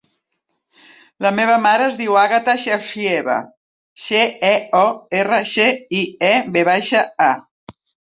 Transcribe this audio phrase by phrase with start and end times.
[1.25, 3.35] La meva mare es diu Àgata Georgieva:
[4.05, 4.81] ge, e, o,
[5.19, 7.77] erra, ge, i, e, ve baixa, a.